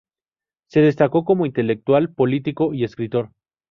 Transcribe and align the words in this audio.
Se 0.71 0.81
destacó 0.81 1.25
como 1.25 1.45
intelectual, 1.45 2.11
político 2.11 2.73
y 2.73 2.83
escritor. 2.85 3.29